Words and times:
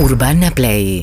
Urbana 0.00 0.50
Play. 0.50 0.98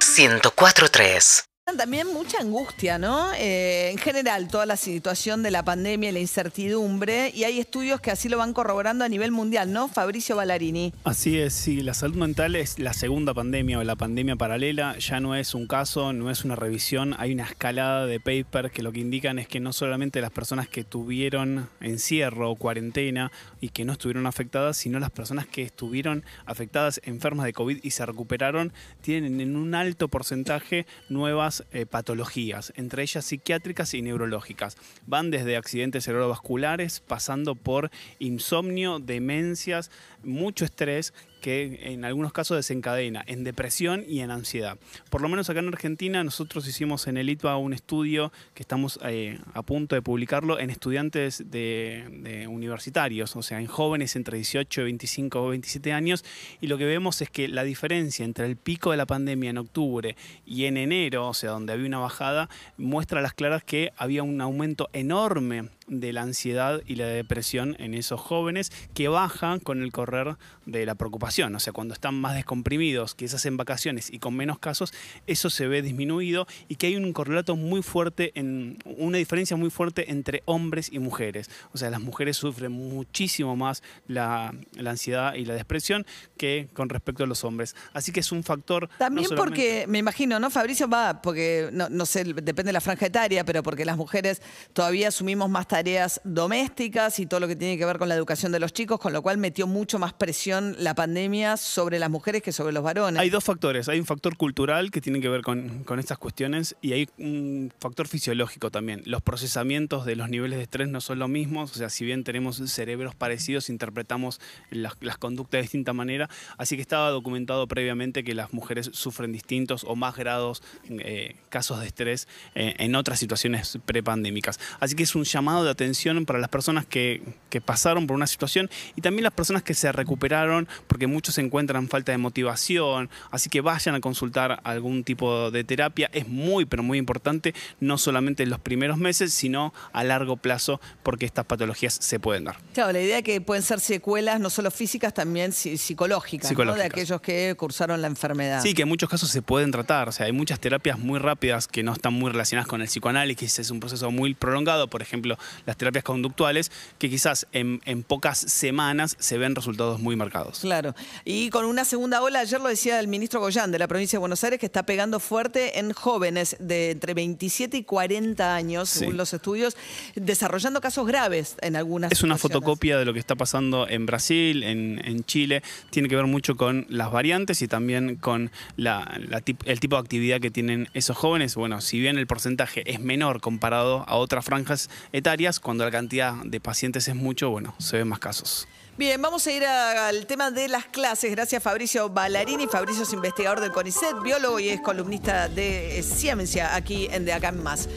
104.3 0.00 1.53
También 1.78 2.12
mucha 2.12 2.40
angustia, 2.40 2.98
¿no? 2.98 3.32
Eh, 3.32 3.88
en 3.90 3.96
general, 3.96 4.48
toda 4.48 4.66
la 4.66 4.76
situación 4.76 5.42
de 5.42 5.50
la 5.50 5.64
pandemia 5.64 6.10
y 6.10 6.12
la 6.12 6.20
incertidumbre, 6.20 7.32
y 7.34 7.44
hay 7.44 7.58
estudios 7.58 8.02
que 8.02 8.10
así 8.10 8.28
lo 8.28 8.36
van 8.36 8.52
corroborando 8.52 9.02
a 9.02 9.08
nivel 9.08 9.32
mundial, 9.32 9.72
¿no? 9.72 9.88
Fabricio 9.88 10.36
Ballarini. 10.36 10.92
Así 11.04 11.38
es, 11.38 11.54
sí, 11.54 11.80
la 11.80 11.94
salud 11.94 12.16
mental 12.16 12.54
es 12.54 12.78
la 12.78 12.92
segunda 12.92 13.32
pandemia 13.32 13.78
o 13.78 13.82
la 13.82 13.96
pandemia 13.96 14.36
paralela, 14.36 14.98
ya 14.98 15.20
no 15.20 15.34
es 15.34 15.54
un 15.54 15.66
caso, 15.66 16.12
no 16.12 16.30
es 16.30 16.44
una 16.44 16.54
revisión, 16.54 17.14
hay 17.18 17.32
una 17.32 17.44
escalada 17.44 18.04
de 18.04 18.20
paper 18.20 18.70
que 18.70 18.82
lo 18.82 18.92
que 18.92 19.00
indican 19.00 19.38
es 19.38 19.48
que 19.48 19.58
no 19.58 19.72
solamente 19.72 20.20
las 20.20 20.32
personas 20.32 20.68
que 20.68 20.84
tuvieron 20.84 21.70
encierro 21.80 22.50
o 22.50 22.56
cuarentena 22.56 23.32
y 23.62 23.70
que 23.70 23.86
no 23.86 23.94
estuvieron 23.94 24.26
afectadas, 24.26 24.76
sino 24.76 25.00
las 25.00 25.10
personas 25.10 25.46
que 25.46 25.62
estuvieron 25.62 26.24
afectadas, 26.44 27.00
enfermas 27.04 27.46
de 27.46 27.54
COVID 27.54 27.78
y 27.82 27.90
se 27.90 28.04
recuperaron, 28.04 28.70
tienen 29.00 29.40
en 29.40 29.56
un 29.56 29.74
alto 29.74 30.08
porcentaje 30.08 30.86
nuevas 31.08 31.53
eh, 31.70 31.86
patologías, 31.86 32.72
entre 32.76 33.02
ellas 33.02 33.24
psiquiátricas 33.24 33.94
y 33.94 34.02
neurológicas. 34.02 34.76
Van 35.06 35.30
desde 35.30 35.56
accidentes 35.56 36.04
cerebrovasculares, 36.04 37.00
pasando 37.00 37.54
por 37.54 37.90
insomnio, 38.18 38.98
demencias, 38.98 39.90
mucho 40.22 40.64
estrés 40.64 41.12
que 41.44 41.92
en 41.92 42.06
algunos 42.06 42.32
casos 42.32 42.56
desencadena 42.56 43.22
en 43.26 43.44
depresión 43.44 44.02
y 44.08 44.20
en 44.20 44.30
ansiedad. 44.30 44.78
Por 45.10 45.20
lo 45.20 45.28
menos 45.28 45.50
acá 45.50 45.58
en 45.58 45.68
Argentina 45.68 46.24
nosotros 46.24 46.66
hicimos 46.66 47.06
en 47.06 47.18
el 47.18 47.28
ITBA 47.28 47.58
un 47.58 47.74
estudio 47.74 48.32
que 48.54 48.62
estamos 48.62 48.98
eh, 49.04 49.38
a 49.52 49.60
punto 49.60 49.94
de 49.94 50.00
publicarlo 50.00 50.58
en 50.58 50.70
estudiantes 50.70 51.50
de, 51.50 52.46
universitarios, 52.48 53.36
o 53.36 53.42
sea, 53.42 53.60
en 53.60 53.66
jóvenes 53.66 54.16
entre 54.16 54.38
18, 54.38 54.84
25 54.84 55.42
o 55.42 55.48
27 55.50 55.92
años, 55.92 56.24
y 56.62 56.66
lo 56.66 56.78
que 56.78 56.86
vemos 56.86 57.20
es 57.20 57.28
que 57.28 57.46
la 57.46 57.62
diferencia 57.62 58.24
entre 58.24 58.46
el 58.46 58.56
pico 58.56 58.92
de 58.92 58.96
la 58.96 59.04
pandemia 59.04 59.50
en 59.50 59.58
octubre 59.58 60.16
y 60.46 60.64
en 60.64 60.78
enero, 60.78 61.28
o 61.28 61.34
sea, 61.34 61.50
donde 61.50 61.74
había 61.74 61.86
una 61.86 61.98
bajada, 61.98 62.48
muestra 62.78 63.18
a 63.18 63.22
las 63.22 63.34
claras 63.34 63.62
que 63.62 63.92
había 63.98 64.22
un 64.22 64.40
aumento 64.40 64.88
enorme 64.94 65.68
de 65.86 66.12
la 66.12 66.22
ansiedad 66.22 66.82
y 66.86 66.96
la 66.96 67.06
depresión 67.06 67.76
en 67.78 67.94
esos 67.94 68.20
jóvenes 68.20 68.72
que 68.94 69.08
bajan 69.08 69.60
con 69.60 69.82
el 69.82 69.92
correr 69.92 70.36
de 70.66 70.86
la 70.86 70.94
preocupación. 70.94 71.54
O 71.54 71.60
sea, 71.60 71.72
cuando 71.72 71.94
están 71.94 72.14
más 72.14 72.34
descomprimidos, 72.34 73.14
quizás 73.14 73.44
en 73.46 73.56
vacaciones 73.56 74.10
y 74.10 74.18
con 74.18 74.34
menos 74.34 74.58
casos, 74.58 74.92
eso 75.26 75.50
se 75.50 75.66
ve 75.66 75.82
disminuido 75.82 76.46
y 76.68 76.76
que 76.76 76.86
hay 76.86 76.96
un 76.96 77.12
correlato 77.12 77.56
muy 77.56 77.82
fuerte, 77.82 78.32
en, 78.34 78.78
una 78.84 79.18
diferencia 79.18 79.56
muy 79.56 79.70
fuerte 79.70 80.10
entre 80.10 80.42
hombres 80.46 80.90
y 80.92 80.98
mujeres. 80.98 81.50
O 81.72 81.78
sea, 81.78 81.90
las 81.90 82.00
mujeres 82.00 82.36
sufren 82.36 82.72
muchísimo 82.72 83.56
más 83.56 83.82
la, 84.06 84.54
la 84.76 84.90
ansiedad 84.90 85.34
y 85.34 85.44
la 85.44 85.54
depresión 85.54 86.06
que 86.36 86.68
con 86.72 86.88
respecto 86.88 87.24
a 87.24 87.26
los 87.26 87.44
hombres. 87.44 87.76
Así 87.92 88.12
que 88.12 88.20
es 88.20 88.32
un 88.32 88.42
factor... 88.42 88.88
También 88.98 89.28
no 89.30 89.36
porque, 89.36 89.86
me 89.88 89.98
imagino, 89.98 90.40
¿no? 90.40 90.50
Fabricio 90.50 90.88
va, 90.88 91.20
porque 91.20 91.68
no, 91.72 91.88
no 91.88 92.06
sé, 92.06 92.24
depende 92.24 92.64
de 92.64 92.72
la 92.72 92.80
franja 92.80 93.06
etaria, 93.06 93.44
pero 93.44 93.62
porque 93.62 93.84
las 93.84 93.96
mujeres 93.96 94.40
todavía 94.72 95.08
asumimos 95.08 95.50
más 95.50 95.66
tareas 95.74 96.20
domésticas 96.22 97.18
y 97.18 97.26
todo 97.26 97.40
lo 97.40 97.48
que 97.48 97.56
tiene 97.56 97.76
que 97.76 97.84
ver 97.84 97.98
con 97.98 98.08
la 98.08 98.14
educación 98.14 98.52
de 98.52 98.60
los 98.60 98.72
chicos, 98.72 99.00
con 99.00 99.12
lo 99.12 99.22
cual 99.22 99.38
metió 99.38 99.66
mucho 99.66 99.98
más 99.98 100.12
presión 100.12 100.76
la 100.78 100.94
pandemia 100.94 101.56
sobre 101.56 101.98
las 101.98 102.10
mujeres 102.10 102.42
que 102.42 102.52
sobre 102.52 102.72
los 102.72 102.84
varones. 102.84 103.20
Hay 103.20 103.28
dos 103.28 103.42
factores, 103.42 103.88
hay 103.88 103.98
un 103.98 104.06
factor 104.06 104.36
cultural 104.36 104.92
que 104.92 105.00
tiene 105.00 105.20
que 105.20 105.28
ver 105.28 105.42
con, 105.42 105.84
estas 105.98 106.16
cuestiones 106.18 106.76
y 106.80 106.92
hay 106.92 107.08
un 107.18 107.72
factor 107.80 108.06
fisiológico 108.06 108.70
también. 108.70 109.02
Los 109.04 109.20
procesamientos 109.20 110.06
de 110.06 110.14
los 110.14 110.30
niveles 110.30 110.58
de 110.58 110.62
estrés 110.62 110.86
no 110.86 111.00
son 111.00 111.18
los 111.18 111.28
mismos, 111.28 111.72
o 111.72 111.74
sea, 111.74 111.90
si 111.90 112.04
bien 112.04 112.22
tenemos 112.22 112.62
cerebros 112.70 113.16
parecidos, 113.16 113.68
interpretamos 113.68 114.40
las, 114.70 114.92
las 115.00 115.18
conductas 115.18 115.58
de 115.58 115.62
distinta 115.62 115.92
manera, 115.92 116.30
así 116.56 116.76
que 116.76 116.82
estaba 116.82 117.10
documentado 117.10 117.66
previamente 117.66 118.22
que 118.22 118.34
las 118.34 118.52
mujeres 118.52 118.90
sufren 118.92 119.32
distintos 119.32 119.82
o 119.82 119.96
más 119.96 120.14
grados, 120.14 120.62
eh, 120.88 121.34
casos 121.48 121.80
de 121.80 121.88
estrés 121.88 122.28
eh, 122.54 122.76
en 122.78 122.94
otras 122.94 123.18
situaciones 123.18 123.80
prepandémicas. 123.84 124.60
Así 124.78 124.94
que 124.94 125.02
es 125.02 125.16
un 125.16 125.24
llamado 125.24 125.63
de 125.64 125.70
atención 125.70 126.26
para 126.26 126.38
las 126.38 126.48
personas 126.48 126.86
que, 126.86 127.22
que, 127.50 127.60
pasaron 127.60 128.06
por 128.06 128.16
una 128.16 128.26
situación 128.26 128.70
y 128.96 129.00
también 129.00 129.24
las 129.24 129.32
personas 129.32 129.62
que 129.62 129.74
se 129.74 129.90
recuperaron, 129.92 130.68
porque 130.86 131.06
muchos 131.06 131.38
encuentran 131.38 131.88
falta 131.88 132.12
de 132.12 132.18
motivación, 132.18 133.10
así 133.30 133.48
que 133.48 133.60
vayan 133.60 133.94
a 133.94 134.00
consultar 134.00 134.60
algún 134.64 135.04
tipo 135.04 135.50
de 135.50 135.64
terapia. 135.64 136.10
Es 136.12 136.28
muy, 136.28 136.64
pero 136.64 136.82
muy 136.82 136.98
importante, 136.98 137.54
no 137.80 137.98
solamente 137.98 138.42
en 138.42 138.50
los 138.50 138.60
primeros 138.60 138.98
meses, 138.98 139.32
sino 139.32 139.72
a 139.92 140.04
largo 140.04 140.36
plazo, 140.36 140.80
porque 141.02 141.26
estas 141.26 141.46
patologías 141.46 141.94
se 141.94 142.20
pueden 142.20 142.44
dar. 142.44 142.56
Claro, 142.72 142.92
la 142.92 143.00
idea 143.00 143.18
es 143.18 143.24
que 143.24 143.40
pueden 143.40 143.62
ser 143.62 143.80
secuelas 143.80 144.40
no 144.40 144.50
solo 144.50 144.70
físicas, 144.70 145.14
también 145.14 145.52
psicológicas, 145.52 146.48
psicológicas. 146.48 146.76
¿no? 146.76 146.82
de 146.82 146.84
aquellos 146.84 147.20
que 147.20 147.54
cursaron 147.56 148.00
la 148.02 148.08
enfermedad. 148.08 148.62
Sí, 148.62 148.74
que 148.74 148.82
en 148.82 148.88
muchos 148.88 149.08
casos 149.08 149.30
se 149.30 149.42
pueden 149.42 149.70
tratar, 149.70 150.08
o 150.08 150.12
sea, 150.12 150.26
hay 150.26 150.32
muchas 150.32 150.60
terapias 150.60 150.98
muy 150.98 151.18
rápidas 151.18 151.68
que 151.68 151.82
no 151.82 151.92
están 151.92 152.12
muy 152.12 152.30
relacionadas 152.30 152.68
con 152.68 152.80
el 152.80 152.88
psicoanálisis, 152.88 153.58
es 153.58 153.70
un 153.70 153.80
proceso 153.80 154.10
muy 154.10 154.34
prolongado, 154.34 154.88
por 154.88 155.02
ejemplo, 155.02 155.38
las 155.66 155.76
terapias 155.76 156.04
conductuales, 156.04 156.70
que 156.98 157.10
quizás 157.10 157.46
en, 157.52 157.80
en, 157.84 158.02
pocas 158.02 158.38
semanas 158.38 159.16
se 159.18 159.38
ven 159.38 159.54
resultados 159.54 160.00
muy 160.00 160.16
marcados. 160.16 160.60
Claro. 160.60 160.94
Y 161.24 161.50
con 161.50 161.64
una 161.64 161.84
segunda 161.84 162.22
ola, 162.22 162.40
ayer 162.40 162.60
lo 162.60 162.68
decía 162.68 163.00
el 163.00 163.08
ministro 163.08 163.40
Goyán 163.40 163.70
de 163.72 163.78
la 163.78 163.88
provincia 163.88 164.16
de 164.16 164.20
Buenos 164.20 164.44
Aires, 164.44 164.58
que 164.58 164.66
está 164.66 164.84
pegando 164.84 165.20
fuerte 165.20 165.78
en 165.78 165.92
jóvenes 165.92 166.56
de 166.60 166.90
entre 166.90 167.14
27 167.14 167.76
y 167.76 167.84
40 167.84 168.54
años, 168.54 168.88
según 168.88 169.12
sí. 169.12 169.18
los 169.18 169.32
estudios, 169.32 169.76
desarrollando 170.14 170.80
casos 170.80 171.06
graves 171.06 171.56
en 171.60 171.76
algunas 171.76 172.12
Es 172.12 172.22
una 172.22 172.38
fotocopia 172.38 172.98
de 172.98 173.04
lo 173.04 173.12
que 173.12 173.18
está 173.18 173.34
pasando 173.34 173.88
en 173.88 174.06
Brasil, 174.06 174.62
en, 174.62 175.00
en 175.04 175.24
Chile. 175.24 175.62
Tiene 175.90 176.08
que 176.08 176.16
ver 176.16 176.26
mucho 176.26 176.56
con 176.56 176.86
las 176.88 177.10
variantes 177.10 177.62
y 177.62 177.68
también 177.68 178.16
con 178.16 178.50
la, 178.76 179.18
la 179.28 179.40
tip, 179.40 179.60
el 179.66 179.80
tipo 179.80 179.96
de 179.96 180.00
actividad 180.00 180.40
que 180.40 180.50
tienen 180.50 180.88
esos 180.94 181.16
jóvenes. 181.16 181.54
Bueno, 181.54 181.80
si 181.80 181.98
bien 181.98 182.18
el 182.18 182.26
porcentaje 182.26 182.82
es 182.90 183.00
menor 183.00 183.40
comparado 183.40 184.04
a 184.06 184.16
otras 184.16 184.44
franjas 184.44 184.90
etarias, 185.12 185.43
cuando 185.60 185.84
la 185.84 185.90
cantidad 185.90 186.34
de 186.44 186.60
pacientes 186.60 187.08
es 187.08 187.14
mucho, 187.14 187.50
bueno, 187.50 187.74
se 187.78 187.98
ven 187.98 188.08
más 188.08 188.18
casos. 188.18 188.66
Bien, 188.96 189.20
vamos 189.20 189.46
a 189.46 189.52
ir 189.52 189.64
a, 189.64 190.08
al 190.08 190.26
tema 190.26 190.50
de 190.50 190.68
las 190.68 190.86
clases. 190.86 191.30
Gracias 191.32 191.62
Fabricio 191.62 192.08
Ballarini. 192.08 192.66
Fabricio 192.68 193.02
es 193.02 193.12
investigador 193.12 193.60
del 193.60 193.72
CONICET, 193.72 194.22
biólogo 194.22 194.60
y 194.60 194.68
es 194.68 194.80
columnista 194.80 195.48
de 195.48 196.02
ciencia 196.02 196.74
aquí 196.74 197.08
en 197.10 197.24
De 197.24 197.32
Acá 197.32 197.48
en 197.48 197.62
Más. 197.62 197.88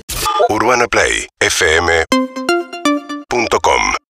Urbana 0.49 0.87
Play, 0.87 1.27
FM. 1.39 2.05